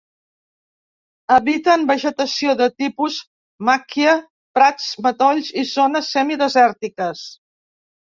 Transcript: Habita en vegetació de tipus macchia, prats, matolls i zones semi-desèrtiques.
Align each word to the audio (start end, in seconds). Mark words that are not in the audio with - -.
Habita 1.35 1.75
en 1.81 1.83
vegetació 1.91 2.57
de 2.63 2.69
tipus 2.85 3.19
macchia, 3.71 4.17
prats, 4.59 4.91
matolls 5.11 5.55
i 5.63 5.69
zones 5.77 6.13
semi-desèrtiques. 6.19 7.29